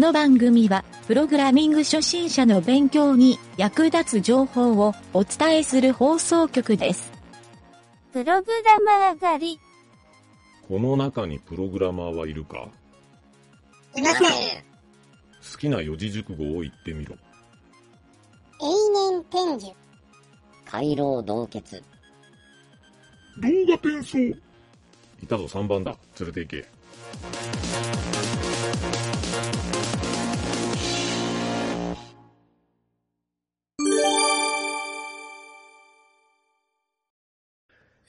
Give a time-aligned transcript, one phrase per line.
[0.00, 7.12] の番組は、プログラミング初心者の勉強に役立つ情報をお伝えする放送局です。
[8.12, 9.60] プログラマー狩り。
[10.66, 12.68] この中にプログラマーはいるか？
[13.96, 14.28] いません。
[15.52, 17.16] 好きな四字熟語を言ってみろ。
[18.60, 19.66] 永年天寿。
[20.64, 21.60] 回廊洞穴。
[23.36, 24.18] 動画転送
[25.22, 25.96] いたぞ3番だ。
[26.18, 26.68] 連れて行け。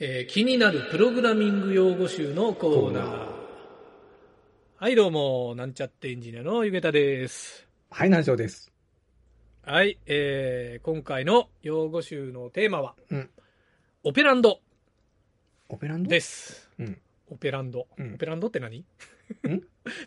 [0.03, 3.27] えー気になるプログラミング用語集のコーナー。
[4.77, 7.67] はい、どうも、なんちゃってエンジニアのゆげたです。
[7.91, 8.71] はい、南條です。
[9.63, 13.29] はい、えー今回の用語集のテーマは、うん
[14.03, 14.59] オペランド
[15.69, 16.09] オペランド？
[16.09, 16.67] です。
[16.79, 16.97] うん。
[17.29, 17.85] オペランド。
[17.95, 18.79] うんオペランドって何？
[18.79, 18.81] ん？
[19.53, 19.61] っ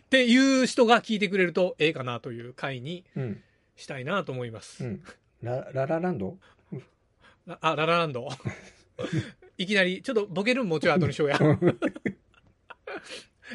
[0.09, 3.41] ていう人が聞いてくれるとええかなという回にうん。
[3.77, 4.83] したいなと思います。
[4.83, 5.03] うん。
[5.41, 6.37] ラララランド？
[7.45, 8.27] ラあ、ララランド。
[9.57, 11.37] いきなり、ちょっとボケるんもうちょい後にしようや。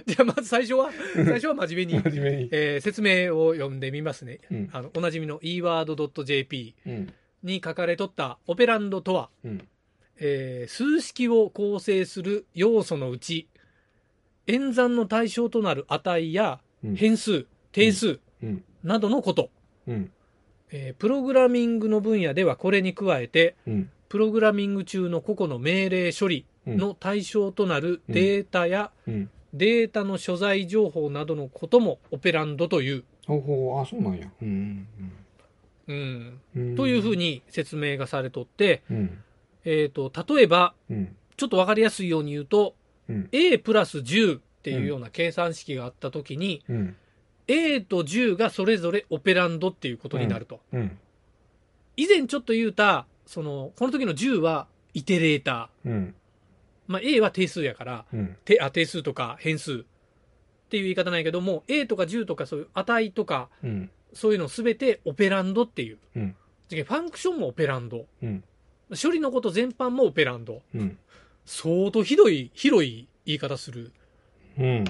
[0.06, 2.48] じゃあまず最初は、最初は真面目に、真面目に。
[2.52, 4.40] えー説明を読んでみますね。
[4.50, 4.68] うん。
[4.72, 7.12] あの、おなじみの eWord.jp うん。
[7.42, 9.68] に書かれとったオペランドとは、うん。
[10.20, 13.48] えー数式を構成する要素のうち、
[14.46, 16.96] 演算の対象となる値やうん。
[16.96, 18.64] 変数、定数うん。
[18.84, 19.50] などのこと、
[19.88, 20.12] うん。
[20.70, 23.90] えープログラミングの分野ではこれに加えて、うん。
[24.10, 29.30] プログラミング中の個々の命令処理の対象となるデータやうん。
[29.54, 34.28] データの所在情報などのこともオペランドという、あ、そうなんや。
[34.40, 34.86] うん。
[35.88, 36.76] うん、うん。
[36.76, 37.20] というふうに。
[37.20, 39.18] に説明がされとって、うん。
[39.64, 41.16] えっ、と、例えば、うん。
[41.36, 42.74] ちょっとわかりやすいように言うと、
[43.08, 43.28] うん。
[43.32, 46.96] A プラス10っていうような計算式があったときに、うん。
[47.48, 50.60] A と10がそれぞれオペランドっていうことになると。
[50.72, 50.98] うん。
[51.96, 55.88] 以前ちょっと言うた、その、この時の10はイテレーター。
[55.88, 56.14] うん。
[56.88, 58.36] まあ、A は定数やから、うん。
[58.44, 59.76] てあ定数とか変数っ
[60.68, 63.90] ていう言い方なんやけども、A とか10とかそういう値とか、うん。
[64.14, 65.98] そういうのすべてオペランドっていう。
[66.16, 66.34] うん。
[66.70, 68.06] ファンクションもオペランド。
[68.20, 68.42] うん。
[69.00, 70.60] 処理のこと全般もオペランド。
[70.74, 70.98] うん。
[71.46, 73.92] 相当ひどい、広い言い方する
[74.58, 74.80] うん。
[74.82, 74.84] ん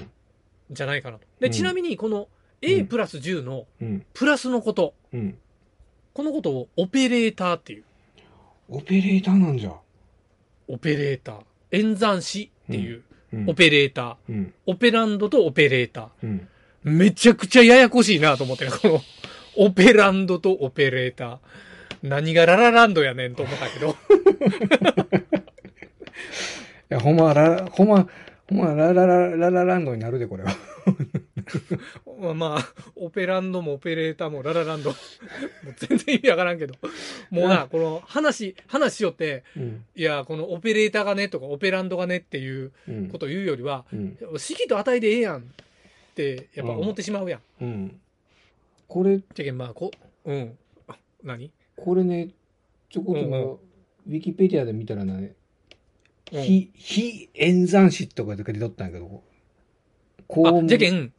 [0.71, 1.27] じゃないかなと。
[1.39, 2.27] で、うんちなみにこの
[2.63, 4.03] A プラス10のうん。
[4.15, 5.37] プラスのこと、うん。
[6.15, 7.83] このことをオペレーターっていう。
[8.71, 9.73] オペレーターなんじゃ。
[10.69, 11.41] オペレーター。
[11.71, 13.49] 演算子っていううん。
[13.49, 14.15] オペレーター。
[14.29, 14.53] うん。
[14.65, 16.07] オペランドとオペレーター。
[16.23, 16.47] うん。
[16.83, 19.01] めちゃくちゃややこしいなと思ってね、この、
[19.57, 21.37] オペランドとオペレーター。
[22.01, 23.89] 何がララランドやねんと思ったけど。
[23.89, 23.93] い
[26.89, 28.07] や、ほんま、ラ、ほんま、
[28.49, 30.55] ほんま、ラララララランドになるで、これは。
[32.33, 34.91] まあ、オペランドもオペレーターもララランド。
[34.91, 34.95] も
[35.71, 36.75] う全然意味わからんけど。
[37.29, 39.85] もうな、この話、話しよって、うん。
[39.95, 43.07] いや、このオペレーターがねとかオペランドがねっていううん。
[43.09, 44.17] ことを言うよりは、うん。
[44.37, 45.43] 式と値でええやんっ
[46.15, 47.41] て、やっぱ思ってしまうやん。
[47.61, 47.99] うん。
[48.87, 49.91] これ、じゃけん、まあ、こ、
[50.25, 50.57] うん。
[50.87, 51.51] あ何？
[51.75, 52.29] これね、
[52.89, 53.59] ちょこっとまあうんう
[54.07, 55.33] ウィキペディアで見たらね、
[56.31, 59.23] うん非、非演算子とかで出とったんやけど、
[60.27, 61.11] こあ、じゃけん、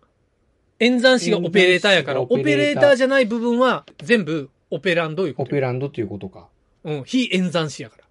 [0.83, 5.61] 演算子がオペレーターやから、オペレーターじゃない部分は全部オペランドいうこオとよ。
[5.61, 6.49] ペランドっていうことか。
[6.83, 8.03] うん、非演算子やから。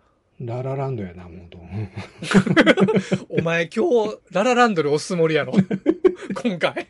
[0.55, 1.59] ララランドやな、もうと。
[3.29, 5.53] お前今日、ララランドで押すつもりやろ。
[6.41, 6.87] 今回。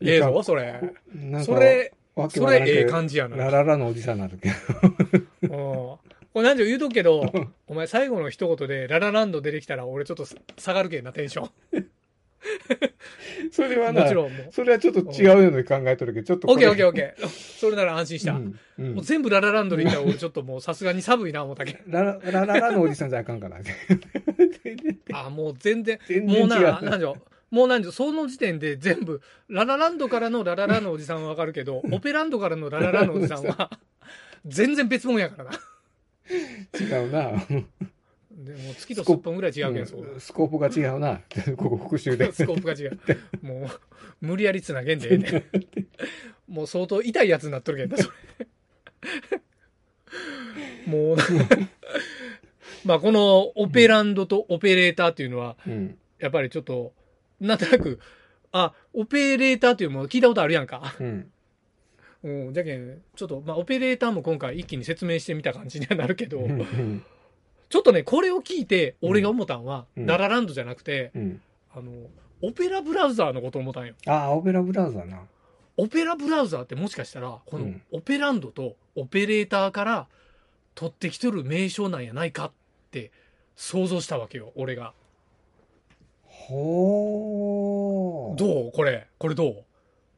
[0.00, 0.80] ええぞ、それ。
[1.44, 1.92] それ、
[2.30, 3.34] それええ感じやな。
[3.34, 3.40] うん。
[3.40, 4.50] ラララのおじさんになるけ
[5.48, 5.98] ど。
[6.32, 7.32] これ何で言うとくけど、
[7.66, 10.24] お前最後の一言でララランド出てきたら俺ちょっと
[10.56, 11.88] 下がるけんな、テンション。
[13.52, 14.30] それはなもち、ろん。
[14.50, 16.96] それはちょっと違うように考えとるけど、ちょっとオッケーオッケーオッー。
[16.96, 17.28] ケー。
[17.58, 18.32] それなら安心した。
[18.34, 21.78] もうんうんう全部ララランドで言ったら俺ちょっともうさすがに寒いな思ったけど。
[21.88, 23.56] ラララララのおじさんじゃあかんかな。
[25.12, 27.12] あ、もう全然、全然違うもうな、なんじゃ、
[27.50, 33.70] もうなんじゃ、その時点で全部、ララランドからのラララのおじさんはわかるけど、オペランドからのラララのおじさんは、
[34.46, 35.58] 全然別物やからな。
[36.78, 37.32] 違うな。
[38.48, 40.16] でも月とすっぽんぐらい違うけん、そう。
[40.18, 41.20] スコープが違うな。
[41.56, 42.32] ここ復習で。
[42.32, 42.98] スコープが違う。
[43.42, 43.68] もう、
[44.22, 45.44] 無理やりつなげんでええねん。
[46.50, 48.16] もう相当痛いやつになっとるけんな、それ。
[50.90, 51.16] もう、
[52.86, 55.98] まあこのオペランドとオペレーターっていうのは、うん。
[56.18, 56.94] やっぱりちょっと、
[57.38, 58.00] なんとなく、
[58.50, 60.96] あ、オペレーターっていうもの聞いたことあるやんか。
[60.98, 61.30] うん。
[62.22, 67.04] うん、じゃけん、ちょっと、まあ、オペレーターも今回一気に説明してみた感じにはなるけど、うん。
[67.68, 71.40] ちょっとね、これを聞いて、俺が思ったんは、うんララランドじゃなくて、うん。
[71.74, 71.92] あの、
[72.42, 73.94] オペラブラウザーのこと思ったんよ。
[74.06, 75.20] ああ、オペラブラウザな。
[75.76, 80.06] オペラブラウザーってもしかしたら、このうんオペランドとオペレーターから
[80.74, 82.50] 取ってきとる名称なんやないかっ
[82.90, 83.10] て
[83.54, 84.92] 想像したわけよ、俺が。
[86.24, 88.38] ほー。
[88.38, 88.72] どう？
[88.72, 89.06] これ。
[89.18, 89.64] これどう？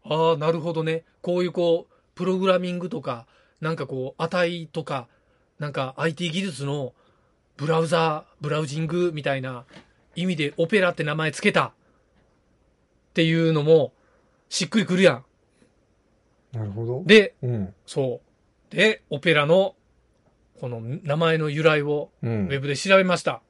[0.05, 1.05] ああ、なるほどね。
[1.21, 3.27] こういうこう、プログラミングとか、
[3.61, 5.09] なんかこう、値とか、
[5.59, 6.93] なんか IT 技術の
[7.61, 9.67] ブラウザー、ブラウジングみたいな
[10.17, 11.73] 意味でオペラって名前つけたっ
[13.13, 13.93] ていうのも
[14.49, 15.25] しっくりくるやん。
[16.53, 17.03] なるほど。
[17.05, 17.75] で、うん。
[17.87, 18.21] そ
[18.73, 18.75] う。
[18.75, 19.77] で、オペラの
[20.59, 22.61] この名前の由来をうんウェ。
[22.61, 23.43] ブで調べました。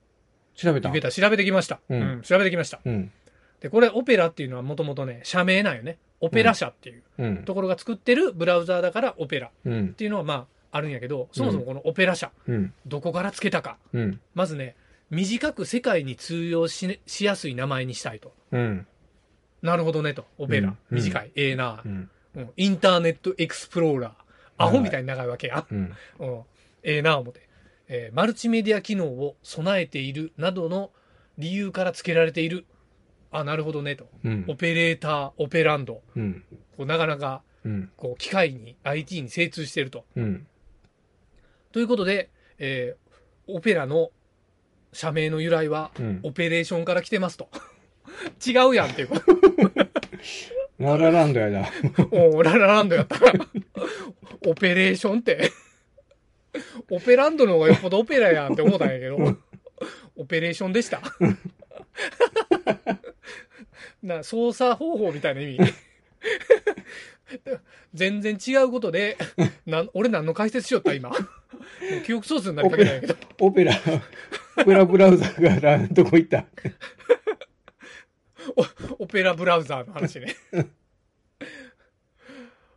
[0.56, 0.90] 調べた？
[0.90, 1.80] 調べてきました。
[1.88, 2.80] ううんん、調べてきました。
[2.84, 3.12] うん。
[3.60, 5.98] で、これオペラっていうのはもともとね、社名なんよね。
[6.20, 7.44] オペラ社っていううん。
[7.44, 9.94] ところが作ってるブラウザーだからオペラっうん。
[9.94, 12.72] ていうのはまああるんやけど、そもそもこのオペラ社、うん。
[12.86, 13.76] どこからつけたか。
[13.92, 14.20] うん。
[14.34, 14.76] まずね、
[15.10, 18.32] 短く世界に通用し,、しやすい名前にしたいと。
[18.52, 18.86] うん。
[19.62, 20.26] なるほどねと。
[20.38, 20.68] オペラ。
[20.68, 21.30] うん短い。
[21.34, 21.82] ええな
[22.56, 24.12] インターネットエクスプローラー。
[24.56, 25.66] アホみたいに長いわけや。
[26.82, 27.48] ええな思って。
[27.88, 30.92] えーマルチメディア機能を備えているなどの
[31.38, 32.64] 理由から付けられている。
[33.32, 34.08] あ、なるほどねと。
[34.24, 34.54] うんオ。
[34.54, 36.02] ペレーター、オペランド。
[36.16, 36.44] うん。
[36.76, 37.90] こうなかなか、うん。
[37.96, 40.04] こう、機械に、IT に精通していると。
[41.70, 41.72] うん。
[41.72, 43.10] ということで、えー
[43.52, 44.10] オペラの
[44.92, 46.20] 社名の由来は、うん。
[46.22, 47.48] オペレーションから来てますと。
[48.46, 49.26] 違うやんっていうこと。
[50.78, 51.68] ララランドやだ。
[52.12, 53.32] おうララランドやったら。
[54.46, 55.50] オペレーションって。
[56.90, 59.16] オペランドの方がよっぽどオペラやんって思ったんやけど、
[60.16, 61.02] オペレーションでした。
[64.02, 65.72] な操作方法みたいな意味。
[67.94, 69.18] 全然違うことで、
[69.66, 71.12] なん俺何の解説しよった今。
[72.04, 73.14] 記憶喪失になりかけたんやけど。
[73.40, 73.72] オペラ、
[74.58, 76.44] オペラブラウザがラどこ行った？
[78.98, 80.34] オペラブラウザーの話ね。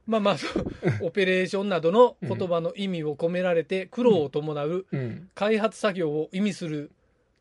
[0.05, 0.35] まあまあ
[1.01, 5.29] オペレーションなどの言葉の意味を込められて苦労を伴ううん。
[5.33, 6.89] 開発作業を意味する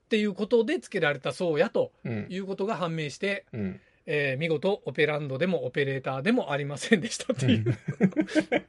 [0.05, 2.26] っていうことで付けられたそうやとうん。
[2.29, 3.81] いうことが判明して、うん。
[4.06, 8.64] えー見事オペランドでもオペレーターでもありませんでしたっていう、チーン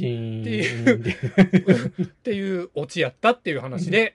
[0.00, 4.14] っていうっていうオチやったっていう話で、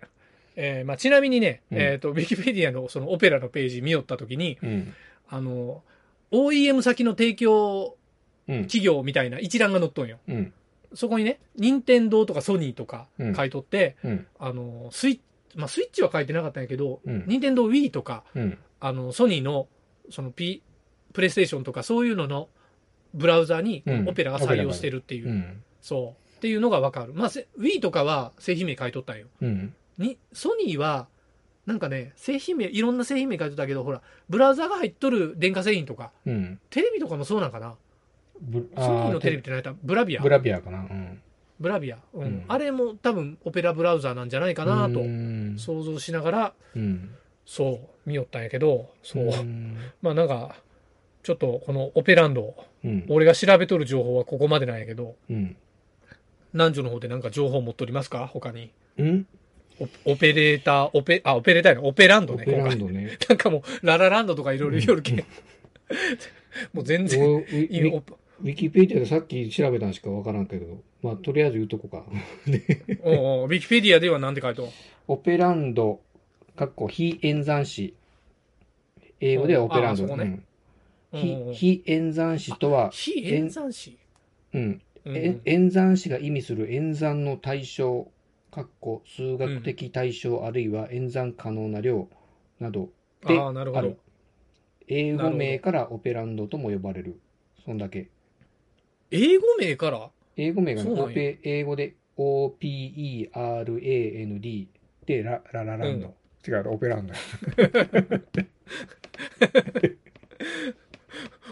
[0.55, 4.93] えーまあ、ちなみにね、うんえっ、と、ウィキペディアのそのオペラのページ見よったときに、うん。
[5.29, 5.83] あの、
[6.31, 7.97] OEM 先の提供
[8.47, 8.61] うん。
[8.63, 10.19] 企業みたいな一覧が載っとんよ。
[10.27, 10.53] うん。
[10.93, 14.27] そこにね、任天堂とかソニーとかうん書いとって、うん。
[14.39, 18.57] あの、スイッチ、まあ、スイッチは書いてなかったんやけど、うん任天堂 Wii とか、うん。
[18.79, 19.67] あの、ソニーの、
[20.11, 20.61] その P、
[21.13, 22.49] プレイステーションとかそういうのの
[23.13, 25.63] ブラウザにうんオペラが採用してるっていう、うん。
[25.85, 26.37] そう。
[26.37, 27.13] っていうのがわかる。
[27.13, 29.27] まあ、せ Wii とかは製品名書いとったんよ。
[29.41, 29.73] うん。
[29.99, 31.07] に、ソニーは、
[31.67, 36.59] なんかね、製品名、いろんな製品名書いてたけど、ほら、ブラウザが入っとる電化製品とか、うん。
[36.71, 37.75] テレビとかもそうなんかな。
[38.41, 39.73] ブソニーのテレビって何やった？
[39.83, 40.79] ブラビアブラビアかな？
[40.79, 41.21] うん。
[41.59, 45.55] ブラビア、うんうんあれも多分オペラブラウザーなんじゃないかなとうん。
[45.57, 47.15] 想像しながらうん。
[47.45, 49.77] そう見よったんやけどそう、ん。
[50.01, 50.57] まあなんか
[51.23, 53.05] ちょっとこのオペランドうん。
[53.07, 55.55] 俺が調べとる情報はここまでなんやけどうん。
[56.55, 58.25] 南女の方でなんか情報持っとりますか？
[58.27, 58.71] 他に。
[58.97, 59.27] うん？
[60.05, 63.17] オオペレーターオペあオペレーターやなオペランドオペランドね。
[63.27, 65.17] なんかもうララランドとかいろいろ言おるけん。
[66.73, 68.01] もう全然おウィ
[68.41, 72.05] ウィキペディアでさっき調べたんしかわからんけど、まあ、とりあえず言うとこか。
[73.03, 74.69] おうおうウィキペディアではなんて書いとん
[75.09, 75.99] オペランド、
[76.55, 77.93] かっこ非演算子。
[79.19, 80.15] 英語ではオペランド。
[80.17, 80.39] ね。
[81.13, 83.97] 非非演算子とは、非演算子
[84.53, 88.09] うん、うんえ演算子が意味する演算の対象、
[88.51, 92.07] かっこ数学的対象、あるいは演算可能な量
[92.59, 92.89] など
[93.27, 93.97] でああなるほど。
[94.87, 97.19] 英語名からオペランドとも呼ばれる。
[97.63, 98.09] そんだけ。
[99.11, 100.09] 英語名から？
[100.37, 104.67] 英語名がね、オペ英語で OPERAND
[105.05, 106.13] でラララランド。
[106.47, 107.13] 違う、オペランド。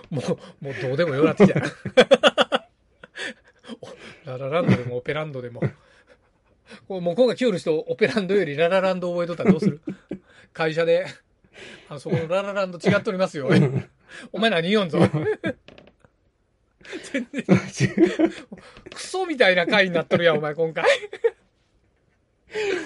[0.10, 0.22] も
[0.62, 1.60] う、もうどうでもよなってきた。
[4.26, 5.62] ララランドでもオペランドでも。
[6.88, 9.82] これもう今回来よる人、オペランドよりララランド覚えとったらどうする？
[10.54, 11.06] 会社で、
[11.90, 13.50] あそこのララランド違っとりますよ。
[14.32, 15.00] お前何言おんぞ。
[17.12, 17.44] 全然、
[18.94, 20.84] クソみたいな回になっとるやん、お前今回。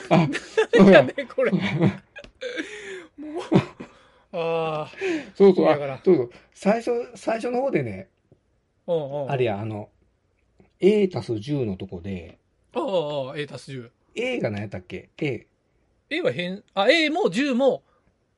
[0.10, 0.28] あ、
[0.76, 1.52] そうやね、これ。
[1.52, 1.64] もう、
[4.34, 4.92] ああ、
[5.36, 6.32] そうそう、だからあそうそう。
[6.54, 8.08] 最初、最初の方でね、
[8.86, 9.32] うんうん。
[9.32, 9.90] あれや、あの、
[10.80, 12.38] A たす10のとこで、
[12.74, 13.90] ああ、ああ、A 足す10。
[14.16, 15.48] A が何やったっけ ?A、
[16.10, 17.84] A は変、あ、A も10も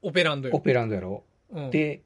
[0.02, 0.56] オペランドよ。
[0.56, 2.02] オペランドやろうん、で、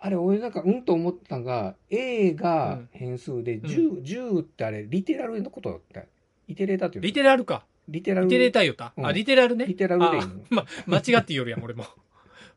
[0.00, 6.02] あれ、俺なんか、うんと思ったのが、A が変数で、ん10、10ってあれ、リテラルのことだった。
[6.48, 7.64] リテレーターっていうのリテラルか。
[7.88, 8.26] リテラル。
[8.26, 8.92] リテレーター言った。
[8.96, 9.66] うんあ、リテラルね。
[9.66, 11.84] リテラルでいいのあま、間違って言うやん、 俺も。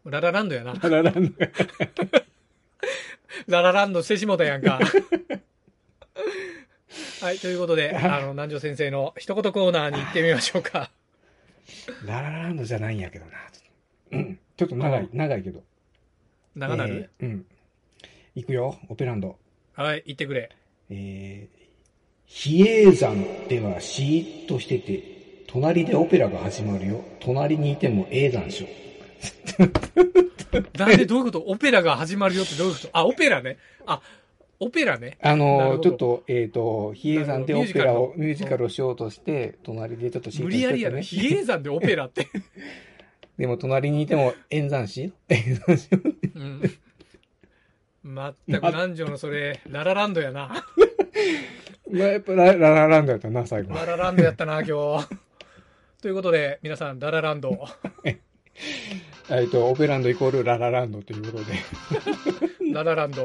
[0.05, 0.73] ララランドやな。
[0.73, 1.33] ララランド
[3.47, 4.79] ララランドしてしもたやんか。
[7.21, 10.91] はい、ということで、 あの、南條先生の一言コーナーに行ってみましょうか。
[12.05, 13.31] ララランドじゃないんやけどな。
[14.12, 15.63] うんちょっと長い、長いけど。
[16.55, 17.45] 長なる、えーうん。
[18.36, 19.38] 行くよ、オペランド。
[19.74, 20.50] はい、言ってくれ。
[20.89, 21.57] えー、
[22.25, 25.01] 比叡山ではシーッとしてて、
[25.48, 27.03] 隣でオペラが始まるよ。
[27.21, 28.67] 隣にいても永山しょ。
[30.77, 31.39] なんでどういうこと？
[31.39, 32.89] オペラが始まるよってどういうこと？
[32.93, 33.57] あ、オペラね。
[33.86, 34.01] あ、
[34.63, 35.18] オペラね。
[35.24, 40.77] あのちょっと、えっ、と、比叡山でオペラを、ミミュージカルをしようとして、隣でちょっとシーッ無としてて、ね。
[40.77, 41.01] 理やりやな。
[41.01, 42.27] 比叡山でオペラって。
[43.39, 45.12] でも隣にいても延山しよ。
[45.30, 46.00] 延山しよ。
[46.36, 46.62] うん。
[48.03, 50.63] 全く南條のそれ、ララランドやな。
[51.91, 53.74] まあ、やっぱラララランドやったな、最後。
[53.74, 55.08] ララランドやったな、今日。
[56.03, 57.68] ということで、皆さん、ララランド。
[59.32, 61.53] えっと、オペランドイコールララランドということで。
[62.72, 63.24] ララランド。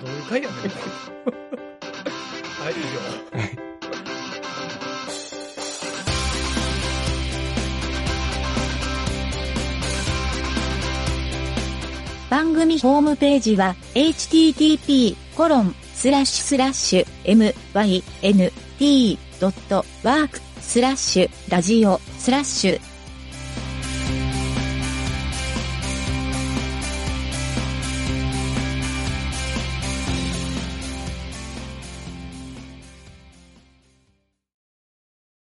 [0.00, 0.58] どういう回やねん。
[0.60, 0.66] は
[2.70, 3.70] い、以上。
[12.30, 15.16] 番組ホームページは http://
[18.80, 22.89] mynt.work スラッシュラジオスラッシュ